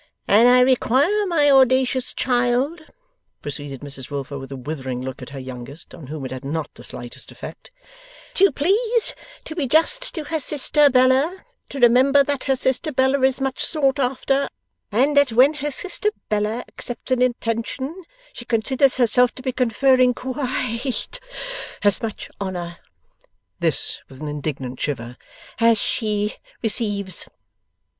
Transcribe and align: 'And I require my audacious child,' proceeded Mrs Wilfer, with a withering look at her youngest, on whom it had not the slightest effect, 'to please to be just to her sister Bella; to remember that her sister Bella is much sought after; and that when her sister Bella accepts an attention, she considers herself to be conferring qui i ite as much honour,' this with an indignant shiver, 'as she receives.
'And 0.27 0.49
I 0.49 0.61
require 0.61 1.27
my 1.27 1.51
audacious 1.51 2.11
child,' 2.11 2.87
proceeded 3.43 3.81
Mrs 3.81 4.09
Wilfer, 4.09 4.39
with 4.39 4.51
a 4.51 4.55
withering 4.55 4.99
look 5.03 5.21
at 5.21 5.29
her 5.29 5.37
youngest, 5.37 5.93
on 5.93 6.07
whom 6.07 6.25
it 6.25 6.31
had 6.31 6.43
not 6.43 6.73
the 6.73 6.83
slightest 6.83 7.31
effect, 7.31 7.69
'to 8.33 8.51
please 8.51 9.13
to 9.45 9.55
be 9.55 9.67
just 9.67 10.15
to 10.15 10.23
her 10.23 10.39
sister 10.39 10.89
Bella; 10.89 11.45
to 11.69 11.79
remember 11.79 12.23
that 12.23 12.45
her 12.45 12.55
sister 12.55 12.91
Bella 12.91 13.21
is 13.21 13.39
much 13.39 13.63
sought 13.63 13.99
after; 13.99 14.49
and 14.91 15.15
that 15.15 15.33
when 15.33 15.53
her 15.53 15.69
sister 15.69 16.09
Bella 16.29 16.63
accepts 16.67 17.11
an 17.11 17.21
attention, 17.21 18.03
she 18.33 18.43
considers 18.43 18.97
herself 18.97 19.35
to 19.35 19.43
be 19.43 19.51
conferring 19.51 20.15
qui 20.15 20.33
i 20.35 20.81
ite 20.83 21.19
as 21.83 22.01
much 22.01 22.27
honour,' 22.41 22.79
this 23.59 23.99
with 24.09 24.19
an 24.19 24.27
indignant 24.27 24.81
shiver, 24.81 25.15
'as 25.59 25.77
she 25.77 26.37
receives. 26.63 27.29